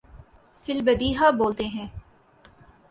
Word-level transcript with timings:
فی 0.59 0.71
البدیہہ 0.73 1.31
بولتے 1.37 1.65
ہیں۔ 1.67 1.87